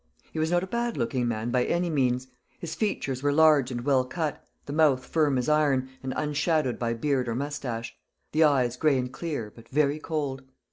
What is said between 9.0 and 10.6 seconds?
clear, but very cold.